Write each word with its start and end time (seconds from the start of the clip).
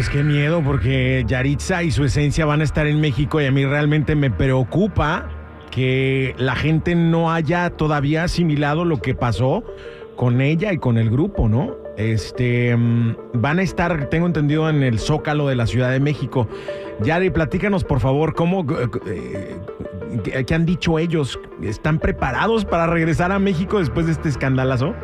pues 0.00 0.08
qué 0.08 0.22
miedo, 0.22 0.62
porque 0.64 1.24
Yaritza 1.26 1.82
y 1.82 1.90
su 1.90 2.04
esencia 2.04 2.46
van 2.46 2.62
a 2.62 2.64
estar 2.64 2.86
en 2.86 3.02
México 3.02 3.38
y 3.38 3.44
a 3.44 3.50
mí 3.52 3.66
realmente 3.66 4.14
me 4.14 4.30
preocupa 4.30 5.28
que 5.70 6.34
la 6.38 6.54
gente 6.54 6.94
no 6.94 7.30
haya 7.30 7.68
todavía 7.68 8.24
asimilado 8.24 8.86
lo 8.86 9.02
que 9.02 9.14
pasó 9.14 9.62
con 10.16 10.40
ella 10.40 10.72
y 10.72 10.78
con 10.78 10.96
el 10.96 11.10
grupo, 11.10 11.50
¿no? 11.50 11.76
Este, 11.98 12.74
mm, 12.74 13.14
van 13.34 13.58
a 13.58 13.62
estar, 13.62 14.06
tengo 14.06 14.24
entendido, 14.24 14.70
en 14.70 14.82
el 14.82 14.98
Zócalo 14.98 15.46
de 15.48 15.56
la 15.56 15.66
Ciudad 15.66 15.90
de 15.90 16.00
México. 16.00 16.48
Yari, 17.02 17.28
platícanos, 17.28 17.84
por 17.84 18.00
favor, 18.00 18.34
cómo, 18.34 18.64
eh, 19.06 19.58
qué- 20.24 20.46
qué 20.46 20.54
han 20.54 20.64
dicho 20.64 20.98
ellos. 20.98 21.38
¿Están 21.62 21.98
preparados 21.98 22.64
para 22.64 22.86
regresar 22.86 23.32
a 23.32 23.38
México 23.38 23.78
después 23.80 24.06
de 24.06 24.12
este 24.12 24.30
escandalazo? 24.30 24.94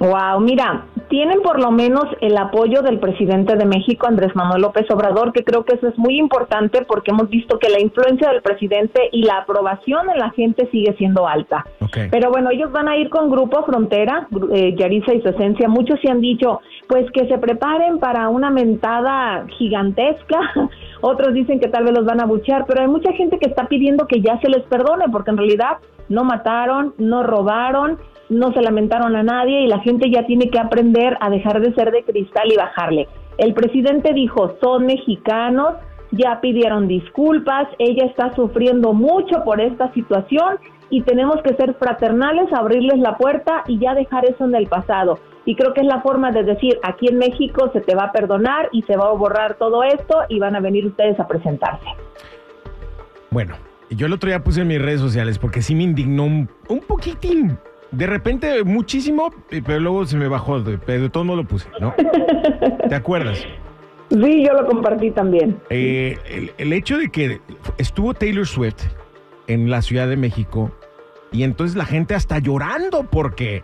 Wow, 0.00 0.38
mira, 0.40 0.84
tienen 1.14 1.42
por 1.42 1.60
lo 1.60 1.70
menos 1.70 2.06
el 2.20 2.36
apoyo 2.36 2.82
del 2.82 2.98
presidente 2.98 3.54
de 3.54 3.64
México, 3.64 4.08
Andrés 4.08 4.34
Manuel 4.34 4.62
López 4.62 4.84
Obrador, 4.90 5.32
que 5.32 5.44
creo 5.44 5.64
que 5.64 5.76
eso 5.76 5.86
es 5.86 5.96
muy 5.96 6.18
importante 6.18 6.84
porque 6.84 7.12
hemos 7.12 7.28
visto 7.28 7.60
que 7.60 7.68
la 7.68 7.80
influencia 7.80 8.30
del 8.30 8.42
presidente 8.42 9.00
y 9.12 9.22
la 9.22 9.38
aprobación 9.38 10.10
en 10.10 10.18
la 10.18 10.30
gente 10.30 10.68
sigue 10.72 10.92
siendo 10.98 11.28
alta. 11.28 11.64
Pero 12.10 12.32
bueno, 12.32 12.50
ellos 12.50 12.72
van 12.72 12.88
a 12.88 12.96
ir 12.96 13.10
con 13.10 13.30
Grupo 13.30 13.62
Frontera, 13.62 14.26
eh, 14.52 14.74
Yarisa 14.76 15.14
y 15.14 15.22
su 15.22 15.28
esencia. 15.28 15.68
Muchos 15.68 16.00
se 16.00 16.10
han 16.10 16.20
dicho, 16.20 16.60
pues 16.88 17.08
que 17.12 17.28
se 17.28 17.38
preparen 17.38 18.00
para 18.00 18.28
una 18.28 18.50
mentada 18.50 19.46
gigantesca. 19.56 20.40
Otros 21.00 21.32
dicen 21.32 21.60
que 21.60 21.68
tal 21.68 21.84
vez 21.84 21.94
los 21.94 22.06
van 22.06 22.22
a 22.22 22.26
buchear, 22.26 22.64
pero 22.66 22.80
hay 22.80 22.88
mucha 22.88 23.12
gente 23.12 23.38
que 23.38 23.48
está 23.48 23.68
pidiendo 23.68 24.08
que 24.08 24.20
ya 24.20 24.40
se 24.40 24.48
les 24.48 24.64
perdone, 24.64 25.04
porque 25.12 25.30
en 25.30 25.36
realidad 25.36 25.76
no 26.08 26.24
mataron, 26.24 26.92
no 26.98 27.22
robaron, 27.22 27.98
no 28.34 28.52
se 28.52 28.60
lamentaron 28.60 29.16
a 29.16 29.22
nadie 29.22 29.62
y 29.62 29.66
la 29.66 29.80
gente 29.80 30.10
ya 30.10 30.26
tiene 30.26 30.50
que 30.50 30.58
aprender 30.58 31.16
a 31.20 31.30
dejar 31.30 31.60
de 31.60 31.74
ser 31.74 31.90
de 31.90 32.04
cristal 32.04 32.52
y 32.52 32.56
bajarle. 32.56 33.08
El 33.38 33.54
presidente 33.54 34.12
dijo, 34.12 34.56
son 34.60 34.86
mexicanos, 34.86 35.74
ya 36.12 36.40
pidieron 36.40 36.86
disculpas, 36.86 37.68
ella 37.78 38.04
está 38.06 38.34
sufriendo 38.34 38.92
mucho 38.92 39.42
por 39.44 39.60
esta 39.60 39.92
situación 39.92 40.58
y 40.90 41.02
tenemos 41.02 41.42
que 41.42 41.54
ser 41.54 41.74
fraternales, 41.74 42.52
abrirles 42.52 42.98
la 42.98 43.16
puerta 43.16 43.64
y 43.66 43.78
ya 43.78 43.94
dejar 43.94 44.24
eso 44.26 44.44
en 44.44 44.54
el 44.54 44.66
pasado. 44.66 45.18
Y 45.44 45.56
creo 45.56 45.74
que 45.74 45.80
es 45.80 45.86
la 45.86 46.00
forma 46.00 46.30
de 46.30 46.42
decir, 46.42 46.78
aquí 46.82 47.08
en 47.08 47.18
México 47.18 47.70
se 47.72 47.80
te 47.80 47.94
va 47.94 48.04
a 48.04 48.12
perdonar 48.12 48.68
y 48.72 48.82
se 48.82 48.96
va 48.96 49.08
a 49.08 49.12
borrar 49.12 49.56
todo 49.56 49.82
esto 49.82 50.14
y 50.28 50.38
van 50.38 50.56
a 50.56 50.60
venir 50.60 50.86
ustedes 50.86 51.18
a 51.20 51.26
presentarse. 51.26 51.86
Bueno, 53.30 53.54
yo 53.90 54.06
el 54.06 54.12
otro 54.12 54.28
día 54.28 54.42
puse 54.42 54.62
en 54.62 54.68
mis 54.68 54.80
redes 54.80 55.00
sociales 55.00 55.38
porque 55.38 55.60
sí 55.60 55.74
me 55.74 55.82
indignó 55.82 56.24
un, 56.24 56.48
un 56.68 56.80
poquitín. 56.80 57.58
De 57.96 58.06
repente 58.06 58.64
muchísimo, 58.64 59.32
eh, 59.50 59.62
pero 59.64 59.80
luego 59.80 60.04
se 60.06 60.16
me 60.16 60.28
bajó, 60.28 60.62
pero 60.86 61.02
de 61.02 61.08
todos 61.08 61.26
modos 61.26 61.42
lo 61.44 61.48
puse, 61.48 61.68
¿no? 61.80 61.94
¿Te 62.88 62.94
acuerdas? 62.94 63.38
Sí, 64.10 64.44
yo 64.46 64.52
lo 64.52 64.66
compartí 64.66 65.10
también. 65.10 65.58
Eh, 65.70 66.18
el, 66.28 66.52
el 66.58 66.72
hecho 66.72 66.98
de 66.98 67.08
que 67.10 67.40
estuvo 67.78 68.14
Taylor 68.14 68.46
Swift 68.46 68.82
en 69.46 69.70
la 69.70 69.82
Ciudad 69.82 70.08
de 70.08 70.16
México 70.16 70.70
y 71.32 71.42
entonces 71.42 71.76
la 71.76 71.84
gente 71.84 72.14
hasta 72.14 72.38
llorando 72.38 73.04
porque 73.10 73.62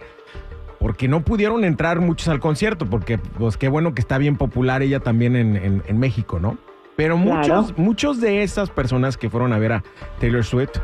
porque 0.78 1.08
no 1.08 1.22
pudieron 1.22 1.64
entrar 1.64 2.00
muchos 2.00 2.28
al 2.28 2.40
concierto 2.40 2.86
porque 2.86 3.18
pues 3.18 3.56
qué 3.58 3.68
bueno 3.68 3.94
que 3.94 4.00
está 4.00 4.16
bien 4.16 4.36
popular 4.36 4.82
ella 4.82 5.00
también 5.00 5.36
en, 5.36 5.56
en- 5.56 5.82
en 5.86 5.98
México, 5.98 6.40
¿no? 6.40 6.56
Pero 6.96 7.16
muchos 7.16 7.66
Claro. 7.66 7.66
muchos 7.76 8.20
de 8.20 8.42
esas 8.42 8.70
personas 8.70 9.16
que 9.16 9.28
fueron 9.30 9.52
a 9.52 9.58
ver 9.58 9.72
a 9.72 9.84
Taylor 10.20 10.42
Swift 10.44 10.78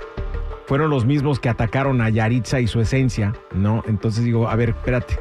fueron 0.67 0.91
los 0.91 1.05
mismos 1.07 1.41
que 1.41 1.49
atacaron 1.49 2.01
a 2.01 2.11
Yaritza 2.11 2.61
y 2.61 2.67
su 2.67 2.81
esencia, 2.81 3.33
¿no? 3.55 3.83
Entonces 3.89 4.25
digo, 4.25 4.49
a 4.49 4.57
ver, 4.57 4.71
espérate. 4.71 5.19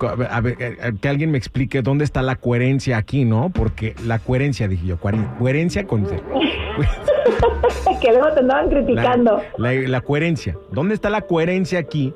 A 0.00 0.40
ver, 0.40 0.56
ver, 0.56 0.56
eh, 0.82 0.92
que 1.00 1.08
alguien 1.08 1.30
me 1.30 1.38
explique 1.38 1.80
dónde 1.80 2.04
está 2.04 2.22
la 2.22 2.34
coherencia 2.34 2.96
aquí, 2.96 3.24
¿no? 3.24 3.50
Porque 3.54 3.94
la 4.04 4.18
coherencia, 4.18 4.66
dije 4.66 4.84
yo, 4.86 4.98
cohere- 4.98 5.38
coherencia 5.38 5.86
con... 5.86 6.04
que 8.00 8.10
luego 8.10 8.32
te 8.34 8.40
andaban 8.40 8.68
criticando. 8.68 9.40
La, 9.58 9.72
la- 9.72 9.88
la 9.88 10.00
coherencia. 10.00 10.56
¿Dónde 10.72 10.94
está 10.94 11.08
la 11.10 11.20
coherencia 11.22 11.78
aquí 11.78 12.12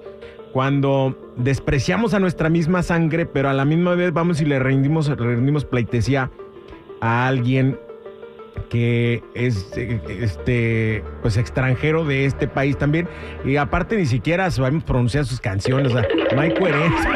cuando 0.53 1.17
despreciamos 1.37 2.15
a 2.15 2.19
nuestra 2.19 2.49
misma 2.49 2.83
sangre, 2.83 3.27
pero 3.27 3.49
a 3.51 3.53
la 3.53 3.65
misma 3.65 3.95
vez 3.95 4.13
vamos 4.13 4.41
y 4.41 4.47
le 4.47 4.59
rendimos, 4.59 5.09
le 5.09 5.15
rendimos 5.17 5.65
pleitesía 5.65 6.31
a 7.01 7.29
alguien 7.29 7.79
que 8.71 9.23
es 9.35 9.77
este 9.77 11.03
pues 11.23 11.37
extranjero 11.37 12.05
de 12.05 12.25
este 12.27 12.49
país 12.49 12.77
también 12.77 13.09
y 13.45 13.57
aparte 13.57 13.97
ni 13.97 14.07
siquiera 14.07 14.51
sabemos 14.51 14.85
pronunciar 14.85 15.25
sus 15.25 15.41
canciones, 15.41 15.93
o 15.95 15.99
sea, 15.99 16.09
no 16.35 16.41
hay 16.41 16.53
coherencia. 16.55 17.11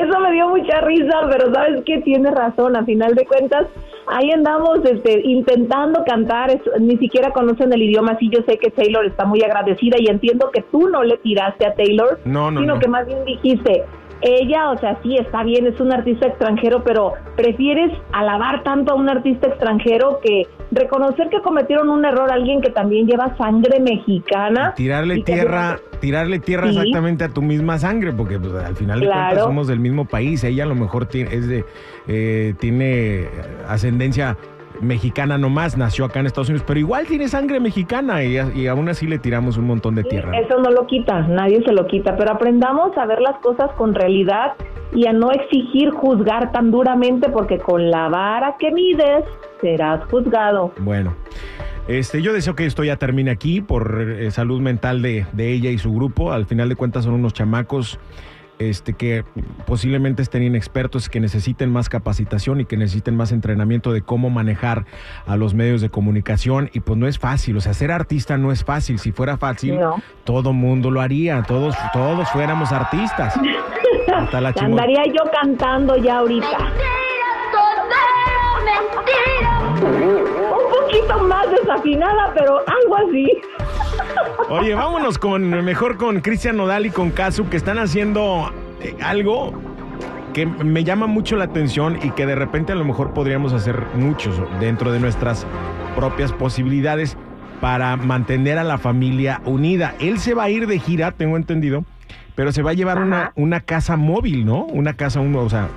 Eso 0.00 0.20
me 0.20 0.32
dio 0.32 0.48
mucha 0.48 0.80
risa, 0.82 1.14
pero 1.30 1.52
sabes 1.52 1.82
que 1.84 1.98
tiene 2.02 2.30
razón, 2.30 2.76
a 2.76 2.84
final 2.84 3.14
de 3.14 3.24
cuentas, 3.26 3.66
ahí 4.06 4.30
andamos 4.30 4.80
este, 4.84 5.20
intentando 5.24 6.04
cantar, 6.04 6.50
es- 6.50 6.60
ni 6.80 6.96
siquiera 6.98 7.30
conocen 7.30 7.72
el 7.72 7.82
idioma, 7.82 8.16
sí 8.18 8.30
yo 8.32 8.40
sé 8.46 8.56
que 8.58 8.70
Taylor 8.70 9.04
está 9.06 9.24
muy 9.24 9.42
agradecida 9.42 9.96
y 9.98 10.06
entiendo 10.06 10.50
que 10.52 10.62
tú 10.70 10.88
no 10.88 11.02
le 11.02 11.16
tiraste 11.18 11.66
a 11.66 11.74
Taylor, 11.74 12.18
No, 12.24 12.50
no, 12.50 12.60
sino 12.60 12.74
no. 12.74 12.80
que 12.80 12.88
más 12.88 13.06
bien 13.06 13.24
dijiste, 13.24 13.84
ella, 14.22 14.70
o 14.70 14.78
sea, 14.78 14.98
sí 15.02 15.16
está 15.16 15.42
bien, 15.42 15.66
es 15.66 15.80
un 15.80 15.92
artista 15.92 16.26
extranjero, 16.26 16.82
pero 16.84 17.14
prefieres 17.36 17.90
alabar 18.12 18.62
tanto 18.62 18.92
a 18.92 18.96
un 18.96 19.08
artista 19.08 19.48
extranjero 19.48 20.20
que 20.22 20.46
reconocer 20.70 21.28
que 21.30 21.40
cometieron 21.40 21.88
un 21.90 22.04
error 22.04 22.30
a 22.30 22.34
alguien 22.34 22.60
que 22.60 22.70
también 22.70 23.06
lleva 23.06 23.36
sangre 23.36 23.80
mexicana. 23.80 24.74
Tirarle 24.76 25.16
que 25.16 25.32
tierra, 25.32 25.78
tirarle 26.00 26.38
tierra 26.38 26.68
Sí. 26.68 26.76
exactamente 26.78 27.24
a 27.24 27.28
tu 27.28 27.42
misma 27.42 27.78
sangre, 27.78 28.12
porque 28.12 28.38
pues, 28.38 28.52
al 28.54 28.76
final 28.76 29.00
de 29.00 29.06
Claro. 29.06 29.20
cuentas 29.26 29.44
somos 29.44 29.66
del 29.68 29.80
mismo 29.80 30.04
país. 30.04 30.44
Ella 30.44 30.64
a 30.64 30.66
lo 30.66 30.74
mejor 30.74 31.06
tiene, 31.06 31.34
es 31.34 31.48
de, 31.48 31.64
eh, 32.06 32.54
tiene 32.60 33.26
ascendencia 33.68 34.36
mexicana 34.80 35.38
nomás, 35.38 35.76
nació 35.76 36.04
acá 36.04 36.20
en 36.20 36.26
Estados 36.26 36.48
Unidos, 36.48 36.64
pero 36.66 36.80
igual 36.80 37.06
tiene 37.06 37.28
sangre 37.28 37.60
mexicana 37.60 38.22
y, 38.24 38.38
y 38.54 38.66
aún 38.66 38.88
así 38.88 39.06
le 39.06 39.18
tiramos 39.18 39.56
un 39.56 39.66
montón 39.66 39.94
de 39.94 40.04
tierra. 40.04 40.38
Eso 40.38 40.58
no 40.58 40.70
lo 40.70 40.86
quita, 40.86 41.20
nadie 41.20 41.62
se 41.64 41.72
lo 41.72 41.86
quita, 41.86 42.16
pero 42.16 42.32
aprendamos 42.32 42.96
a 42.96 43.06
ver 43.06 43.20
las 43.20 43.38
cosas 43.40 43.70
con 43.72 43.94
realidad 43.94 44.52
y 44.94 45.06
a 45.06 45.12
no 45.12 45.30
exigir 45.30 45.90
juzgar 45.90 46.52
tan 46.52 46.70
duramente 46.70 47.28
porque 47.28 47.58
con 47.58 47.90
la 47.90 48.08
vara 48.08 48.56
que 48.58 48.70
mides 48.70 49.24
serás 49.60 50.04
juzgado. 50.10 50.72
Bueno, 50.78 51.14
este, 51.88 52.22
yo 52.22 52.32
deseo 52.32 52.54
que 52.54 52.66
esto 52.66 52.84
ya 52.84 52.96
termine 52.96 53.30
aquí 53.30 53.60
por 53.60 54.00
eh, 54.00 54.30
salud 54.30 54.60
mental 54.60 55.02
de, 55.02 55.26
de 55.32 55.52
ella 55.52 55.70
y 55.70 55.78
su 55.78 55.92
grupo. 55.92 56.32
Al 56.32 56.46
final 56.46 56.68
de 56.68 56.76
cuentas 56.76 57.04
son 57.04 57.14
unos 57.14 57.34
chamacos 57.34 57.98
este, 58.60 58.92
que 58.92 59.24
posiblemente 59.66 60.22
estén 60.22 60.42
inexpertos, 60.42 61.08
que 61.08 61.18
necesiten 61.18 61.70
más 61.72 61.88
capacitación 61.88 62.60
y 62.60 62.66
que 62.66 62.76
necesiten 62.76 63.16
más 63.16 63.32
entrenamiento 63.32 63.90
de 63.92 64.02
cómo 64.02 64.30
manejar 64.30 64.84
a 65.26 65.36
los 65.36 65.54
medios 65.54 65.80
de 65.80 65.88
comunicación. 65.88 66.70
Y 66.72 66.80
pues 66.80 66.98
no 66.98 67.08
es 67.08 67.18
fácil, 67.18 67.56
o 67.56 67.60
sea, 67.60 67.72
ser 67.74 67.90
artista 67.90 68.36
no 68.36 68.52
es 68.52 68.62
fácil. 68.62 68.98
Si 68.98 69.12
fuera 69.12 69.36
fácil, 69.38 69.80
No. 69.80 69.96
todo 70.24 70.52
mundo 70.52 70.90
lo 70.90 71.00
haría, 71.00 71.42
todos, 71.42 71.74
todos 71.92 72.28
fuéramos 72.30 72.70
artistas. 72.70 73.34
Hasta 74.14 74.40
la 74.40 74.52
Andaría 74.60 75.04
yo 75.06 75.22
cantando 75.32 75.96
ya 75.96 76.18
ahorita. 76.18 76.58
Un 79.80 80.70
poquito 80.70 81.18
más 81.24 81.50
desafinada, 81.50 82.32
pero 82.34 82.58
algo 82.58 82.96
así. 83.08 83.26
Oye, 84.48 84.74
vámonos 84.74 85.18
con 85.18 85.48
mejor 85.64 85.96
con 85.96 86.20
Cristian 86.20 86.56
Nodal 86.56 86.86
y 86.86 86.90
con 86.90 87.10
Kazu 87.10 87.48
que 87.48 87.56
están 87.56 87.78
haciendo 87.78 88.52
eh, 88.80 88.96
algo 89.02 89.52
que 90.34 90.46
me 90.46 90.84
llama 90.84 91.06
mucho 91.06 91.36
la 91.36 91.44
atención 91.44 91.98
y 92.02 92.10
que 92.10 92.26
de 92.26 92.34
repente 92.34 92.72
a 92.72 92.76
lo 92.76 92.84
mejor 92.84 93.12
podríamos 93.12 93.52
hacer 93.52 93.82
muchos 93.94 94.40
dentro 94.60 94.92
de 94.92 95.00
nuestras 95.00 95.46
propias 95.96 96.32
posibilidades 96.32 97.16
para 97.60 97.96
mantener 97.96 98.58
a 98.58 98.64
la 98.64 98.78
familia 98.78 99.40
unida. 99.44 99.94
Él 99.98 100.18
se 100.18 100.34
va 100.34 100.44
a 100.44 100.50
ir 100.50 100.66
de 100.66 100.78
gira, 100.78 101.10
tengo 101.12 101.36
entendido, 101.36 101.84
pero 102.34 102.52
se 102.52 102.62
va 102.62 102.70
a 102.70 102.74
llevar 102.74 102.98
una, 102.98 103.32
una 103.34 103.60
casa 103.60 103.96
móvil, 103.96 104.46
¿no? 104.46 104.64
Una 104.64 104.94
casa, 104.94 105.20
o 105.20 105.50
sea, 105.50 105.68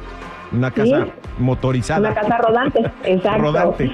una 0.51 0.72
casa 0.72 1.06
Sí. 1.06 1.12
motorizada. 1.40 2.12
Una 2.12 2.13
casa 2.22 2.38
rodante, 2.38 2.92
exacto. 3.04 3.42
Rodante. 3.42 3.92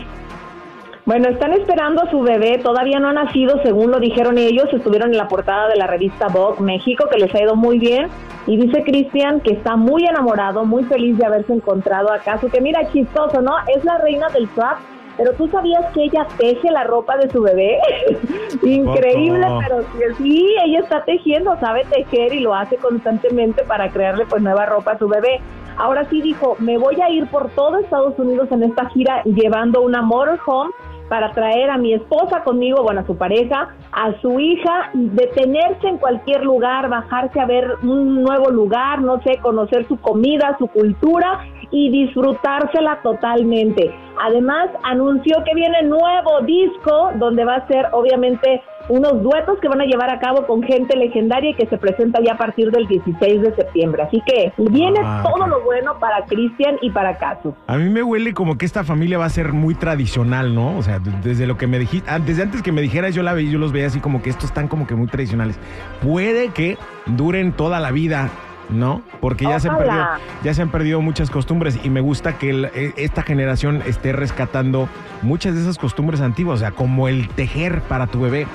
Bueno, 1.09 1.27
están 1.27 1.53
esperando 1.53 2.03
a 2.03 2.11
su 2.11 2.21
bebé, 2.21 2.59
todavía 2.59 2.99
no 2.99 3.07
ha 3.07 3.13
nacido, 3.13 3.59
según 3.63 3.89
lo 3.89 3.99
dijeron 3.99 4.37
ellos, 4.37 4.71
estuvieron 4.71 5.09
en 5.09 5.17
la 5.17 5.27
portada 5.27 5.67
de 5.67 5.75
la 5.75 5.87
revista 5.87 6.27
Vogue 6.27 6.61
México, 6.61 7.07
que 7.11 7.17
les 7.17 7.33
ha 7.33 7.41
ido 7.41 7.55
muy 7.55 7.79
bien, 7.79 8.09
y 8.45 8.57
dice 8.57 8.83
Cristian 8.83 9.39
que 9.39 9.53
está 9.53 9.75
muy 9.75 10.05
enamorado, 10.05 10.65
muy 10.65 10.83
feliz 10.83 11.17
de 11.17 11.25
haberse 11.25 11.51
encontrado 11.51 12.13
acá, 12.13 12.39
que 12.39 12.61
mira, 12.61 12.91
chistoso, 12.91 13.41
¿no? 13.41 13.53
Es 13.75 13.83
la 13.85 13.97
reina 13.97 14.29
del 14.29 14.47
trap, 14.49 14.77
pero 15.17 15.33
tú 15.33 15.47
sabías 15.47 15.83
que 15.95 16.03
ella 16.03 16.27
teje 16.37 16.69
la 16.69 16.83
ropa 16.83 17.17
de 17.17 17.27
su 17.31 17.41
bebé, 17.41 17.79
increíble, 18.61 19.47
Poco. 19.47 19.61
pero 19.67 19.81
sí, 19.81 20.13
sí, 20.19 20.55
ella 20.63 20.81
está 20.81 21.03
tejiendo, 21.05 21.59
sabe 21.59 21.85
tejer 21.85 22.35
y 22.35 22.41
lo 22.41 22.53
hace 22.53 22.75
constantemente 22.75 23.63
para 23.63 23.89
crearle 23.89 24.27
pues 24.27 24.43
nueva 24.43 24.67
ropa 24.67 24.91
a 24.91 24.99
su 24.99 25.07
bebé. 25.07 25.41
Ahora 25.75 26.07
sí 26.07 26.21
dijo, 26.21 26.55
me 26.59 26.77
voy 26.77 27.01
a 27.01 27.09
ir 27.09 27.25
por 27.27 27.49
todo 27.51 27.79
Estados 27.79 28.13
Unidos 28.19 28.51
en 28.51 28.61
esta 28.61 28.87
gira 28.89 29.23
llevando 29.23 29.81
una 29.81 30.03
motorhome 30.03 30.71
para 31.09 31.31
traer 31.31 31.69
a 31.69 31.77
mi 31.77 31.93
esposa 31.93 32.43
conmigo, 32.43 32.83
bueno, 32.83 33.01
a 33.01 33.05
su 33.05 33.17
pareja, 33.17 33.75
a 33.91 34.13
su 34.21 34.39
hija, 34.39 34.91
detenerse 34.93 35.87
en 35.87 35.97
cualquier 35.97 36.43
lugar, 36.43 36.87
bajarse 36.87 37.39
a 37.39 37.45
ver 37.45 37.67
un 37.81 38.23
nuevo 38.23 38.49
lugar, 38.51 39.01
no 39.01 39.21
sé, 39.23 39.37
conocer 39.41 39.87
su 39.87 39.99
comida, 39.99 40.55
su 40.59 40.67
cultura 40.67 41.45
y 41.71 41.89
disfrutársela 41.89 43.01
totalmente. 43.01 43.93
Además, 44.21 44.69
anunció 44.83 45.43
que 45.43 45.55
viene 45.55 45.83
nuevo 45.83 46.41
disco 46.41 47.11
donde 47.15 47.45
va 47.45 47.55
a 47.55 47.67
ser 47.67 47.87
obviamente 47.91 48.61
unos 48.89 49.23
duetos 49.23 49.57
que 49.61 49.67
van 49.69 49.81
a 49.81 49.85
llevar 49.85 50.09
a 50.09 50.19
cabo 50.19 50.45
con 50.45 50.61
gente 50.63 50.97
legendaria 50.97 51.51
y 51.51 51.53
que 51.53 51.65
se 51.67 51.77
presenta 51.77 52.19
ya 52.21 52.33
a 52.33 52.37
partir 52.37 52.71
del 52.71 52.87
16 52.87 53.41
de 53.41 53.55
septiembre. 53.55 54.03
Así 54.03 54.21
que 54.25 54.51
viene 54.57 54.99
Ah, 55.03 55.23
todo 55.23 55.47
lo 55.47 55.61
bueno 55.63 55.97
para 55.99 56.25
Cristian 56.25 56.77
y 56.81 56.89
para 56.89 57.17
Casu. 57.17 57.53
A 57.67 57.77
mí 57.77 57.89
me 57.89 58.03
huele 58.03 58.33
como 58.33 58.57
que 58.57 58.65
esta 58.65 58.83
familia 58.83 59.17
va 59.17 59.25
a 59.25 59.29
ser 59.29 59.53
muy 59.53 59.75
tradicional, 59.75 60.53
¿no? 60.53 60.77
O 60.77 60.81
sea, 60.83 60.99
de- 60.99 61.11
desde 61.23 61.47
lo 61.47 61.57
que 61.57 61.67
me 61.67 61.79
dijiste, 61.79 62.09
desde 62.25 62.43
antes 62.43 62.61
que 62.61 62.71
me 62.71 62.81
dijeras, 62.81 63.15
yo 63.15 63.23
la 63.23 63.33
veía, 63.33 63.51
yo 63.51 63.59
los 63.59 63.71
veía 63.71 63.87
así 63.87 63.99
como 63.99 64.21
que 64.21 64.29
estos 64.29 64.45
están 64.45 64.67
como 64.67 64.87
que 64.87 64.95
muy 64.95 65.07
tradicionales. 65.07 65.59
Puede 66.01 66.49
que 66.49 66.77
duren 67.05 67.51
toda 67.51 67.79
la 67.79 67.91
vida, 67.91 68.29
¿no? 68.69 69.01
Porque 69.19 69.45
ya 69.45 69.59
se 69.59 69.67
han 69.69 69.77
perdido, 69.77 70.03
ya 70.43 70.53
se 70.53 70.61
han 70.61 70.69
perdido 70.69 71.01
muchas 71.01 71.29
costumbres 71.29 71.79
y 71.83 71.89
me 71.89 72.01
gusta 72.01 72.37
que 72.37 72.49
el- 72.51 72.65
e- 72.65 72.93
esta 72.97 73.23
generación 73.23 73.81
esté 73.85 74.13
rescatando 74.13 74.87
muchas 75.21 75.55
de 75.55 75.61
esas 75.61 75.77
costumbres 75.77 76.21
antiguas, 76.21 76.57
o 76.57 76.59
sea, 76.59 76.71
como 76.71 77.07
el 77.07 77.27
tejer 77.29 77.81
para 77.81 78.07
tu 78.07 78.21
bebé. 78.21 78.45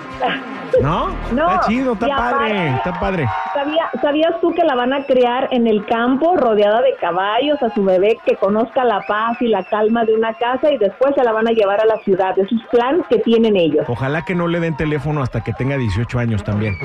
¿No? 0.81 1.09
No, 1.33 1.49
está 1.51 1.61
chido, 1.69 1.93
está 1.95 2.07
padre, 2.09 2.35
aparte- 2.69 2.77
está 2.77 3.01
padre. 3.01 3.29
¿Sabía- 3.55 3.91
¿Sabías 4.03 4.33
tú 4.41 4.53
que 4.55 4.65
la 4.65 4.75
van 4.75 4.93
a 4.93 5.05
crear 5.05 5.49
en 5.51 5.67
el 5.67 5.85
campo, 5.87 6.37
rodeada 6.37 6.83
de 6.83 6.95
caballos, 7.01 7.63
a 7.63 7.73
su 7.75 7.85
bebé 7.85 8.19
que 8.27 8.37
conozca 8.37 8.85
la 8.85 9.01
paz 9.07 9.41
y 9.41 9.49
la 9.49 9.63
calma 9.65 10.05
de 10.05 10.15
una 10.15 10.35
casa 10.35 10.71
y 10.71 10.79
después 10.79 11.15
se 11.17 11.23
la 11.25 11.33
van 11.33 11.49
a 11.49 11.53
llevar 11.53 11.81
a 11.81 11.85
la 11.87 11.97
ciudad? 11.99 12.39
Es 12.39 12.51
un 12.53 12.63
plan 12.71 13.03
que 13.09 13.19
tienen 13.19 13.57
ellos. 13.57 13.85
Ojalá 13.89 14.23
que 14.25 14.35
no 14.35 14.49
le 14.49 14.61
den 14.61 14.77
teléfono 14.77 15.23
hasta 15.23 15.43
que 15.43 15.53
tenga 15.53 15.77
18 15.77 16.19
años 16.19 16.43
también, 16.45 16.77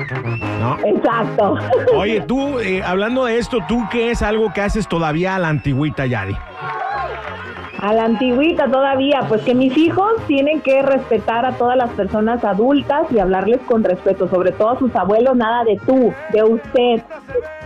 ¿no? 0.60 0.78
Exacto. 0.86 1.56
Oye, 1.96 2.20
tú, 2.22 2.58
eh, 2.60 2.82
hablando 2.84 3.24
de 3.24 3.38
esto, 3.38 3.58
¿tú 3.68 3.82
qué 3.90 4.10
es 4.10 4.22
algo 4.22 4.52
que 4.52 4.60
haces 4.62 4.88
todavía 4.88 5.34
a 5.34 5.38
la 5.38 5.48
antigüita, 5.48 6.06
Yari? 6.06 6.36
A 7.80 7.94
la 7.94 8.04
antigüita 8.04 8.70
todavía, 8.70 9.20
pues 9.26 9.40
que 9.40 9.54
mis 9.54 9.74
hijos 9.78 10.12
tienen 10.26 10.60
que 10.60 10.82
respetar 10.82 11.46
a 11.46 11.52
todas 11.52 11.78
las 11.78 11.88
personas 11.90 12.44
adultas 12.44 13.06
y 13.10 13.18
hablarles 13.18 13.60
con 13.62 13.82
respeto, 13.82 14.28
sobre 14.28 14.52
todo 14.52 14.70
a 14.70 14.78
sus 14.78 14.94
abuelos, 14.94 15.34
nada 15.34 15.64
de 15.64 15.78
tú, 15.86 16.12
de 16.30 16.42
usted. 16.42 17.02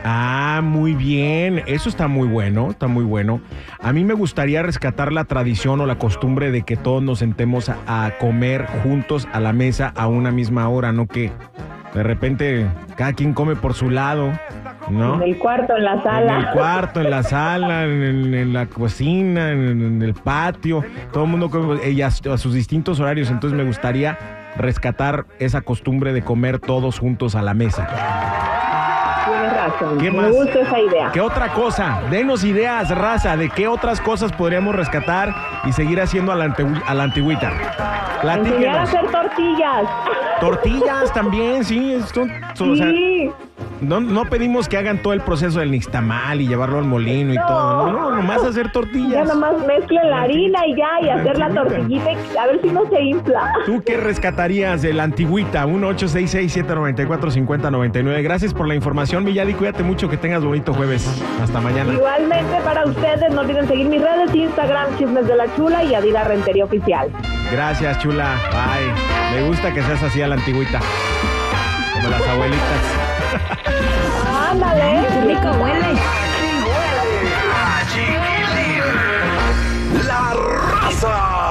Ah, 0.04 0.60
muy 0.62 0.94
bien. 0.94 1.62
Eso 1.66 1.88
está 1.88 2.06
muy 2.06 2.28
bueno, 2.28 2.70
está 2.70 2.86
muy 2.86 3.02
bueno. 3.02 3.40
A 3.80 3.92
mí 3.92 4.04
me 4.04 4.14
gustaría 4.14 4.62
rescatar 4.62 5.12
la 5.12 5.24
tradición 5.24 5.80
o 5.80 5.86
la 5.86 5.98
costumbre 5.98 6.52
de 6.52 6.62
que 6.62 6.76
todos 6.76 7.02
nos 7.02 7.18
sentemos 7.18 7.68
a, 7.68 7.78
a 7.86 8.18
comer 8.18 8.66
juntos 8.84 9.26
a 9.32 9.40
la 9.40 9.52
mesa 9.52 9.92
a 9.96 10.06
una 10.06 10.30
misma 10.30 10.68
hora, 10.68 10.92
no 10.92 11.08
que 11.08 11.32
de 11.92 12.02
repente 12.04 12.66
cada 12.96 13.14
quien 13.14 13.34
come 13.34 13.56
por 13.56 13.74
su 13.74 13.90
lado, 13.90 14.30
¿no? 14.88 15.16
En 15.16 15.22
el 15.22 15.38
cuarto, 15.38 15.76
en 15.76 15.84
la 15.84 16.02
sala. 16.02 16.32
En 16.34 16.40
el 16.46 16.50
cuarto, 16.52 17.00
en 17.00 17.10
la 17.10 17.22
sala, 17.22 17.84
en, 17.84 18.34
en 18.34 18.52
la 18.52 18.66
cocina, 18.66 19.50
en, 19.50 19.68
en 19.82 20.02
el 20.02 20.14
patio, 20.14 20.84
todo 21.12 21.24
el 21.24 21.30
mundo 21.30 21.50
come 21.50 21.88
y 21.90 22.02
a, 22.02 22.08
a 22.08 22.10
sus 22.38 22.54
distintos 22.54 23.00
horarios. 23.00 23.30
Entonces 23.30 23.56
me 23.56 23.64
gustaría 23.64 24.18
rescatar 24.56 25.26
esa 25.38 25.62
costumbre 25.62 26.12
de 26.12 26.22
comer 26.22 26.58
todos 26.60 26.98
juntos 26.98 27.34
a 27.34 27.42
la 27.42 27.54
mesa. 27.54 27.88
Tienes 29.26 29.52
razón. 29.56 29.98
¿Qué 29.98 30.10
Me 30.10 30.30
gusta 30.30 30.60
esa 30.60 30.78
idea. 30.80 31.10
¿Qué 31.12 31.20
otra 31.20 31.48
cosa? 31.52 32.00
Denos 32.10 32.44
ideas, 32.44 32.90
raza, 32.96 33.36
de 33.36 33.48
qué 33.50 33.66
otras 33.66 34.00
cosas 34.00 34.32
podríamos 34.32 34.74
rescatar 34.76 35.34
y 35.64 35.72
seguir 35.72 36.00
haciendo 36.00 36.30
a 36.32 36.34
la, 36.36 36.46
antigü- 36.48 36.82
a 36.86 36.94
la 36.94 37.04
antigüita. 37.04 37.50
Enseñar 37.50 37.66
a 38.18 38.20
Platíquenos. 38.22 38.88
hacer 38.88 39.06
tortillas. 39.10 39.84
Tortillas 40.40 41.12
también, 41.12 41.64
sí. 41.64 41.98
son- 42.12 42.30
son- 42.54 42.72
o 42.72 42.76
sea, 42.76 42.86
Sí. 42.90 43.30
No, 43.80 44.00
no 44.00 44.24
pedimos 44.26 44.68
que 44.68 44.76
hagan 44.78 44.98
todo 44.98 45.12
el 45.12 45.20
proceso 45.20 45.58
del 45.60 45.70
nixtamal 45.70 46.40
y 46.40 46.48
llevarlo 46.48 46.78
al 46.78 46.84
molino 46.84 47.32
y 47.34 47.36
todo. 47.36 47.90
No, 47.90 47.92
no, 47.92 48.10
nomás 48.16 48.42
hacer 48.42 48.66
Ya 48.66 48.72
tortillas. 48.72 49.28
nomás 49.28 49.54
mezclen 49.66 50.10
la 50.10 50.22
harina 50.22 50.66
y 50.66 50.74
ya, 50.76 50.88
y 51.02 51.06
La 51.06 51.14
hacer 51.16 51.38
la 51.38 51.48
tortillita 51.50 52.12
y 52.12 52.16
a 52.36 52.46
ver 52.46 52.60
si 52.62 52.68
no 52.70 52.86
se 52.88 53.02
infla. 53.02 53.52
¿Tú 53.66 53.82
qué 53.84 53.96
rescatarías 53.96 54.82
de 54.82 54.92
la 54.94 55.02
antigüita? 55.04 55.66
1-866-794-5099. 55.66 58.22
Gracias 58.22 58.54
por 58.54 58.66
la 58.68 58.74
información, 58.74 59.24
Milladi. 59.24 59.54
Cuídate 59.54 59.82
mucho, 59.82 60.08
que 60.08 60.16
tengas 60.16 60.44
bonito 60.44 60.72
jueves. 60.74 61.06
Hasta 61.42 61.60
mañana. 61.60 61.92
Igualmente 61.92 62.56
para 62.64 62.84
ustedes, 62.86 63.32
no 63.32 63.40
olviden 63.42 63.66
seguir 63.68 63.88
mis 63.88 64.00
redes, 64.02 64.34
Instagram, 64.34 64.96
Chismes 64.98 65.26
de 65.26 65.36
la 65.36 65.54
Chula 65.56 65.84
y 65.84 65.94
Adira 65.94 66.24
Rentería 66.24 66.64
Oficial. 66.64 67.08
Gracias, 67.52 67.98
chula. 67.98 68.36
Bye. 68.50 69.40
Me 69.40 69.46
gusta 69.48 69.72
que 69.72 69.82
seas 69.82 70.02
así 70.02 70.20
a 70.22 70.28
la 70.28 70.34
antigüita. 70.36 70.80
Como 71.94 72.08
las 72.10 72.26
abuelitas. 72.26 73.13
Ándale. 74.50 74.90
rico 75.26 75.50
huele. 75.60 75.90
Aquí 75.92 76.50
huele 76.66 77.34
a 77.54 77.86
chiquilín. 77.90 78.86
La 80.06 80.22
raza. 80.34 81.43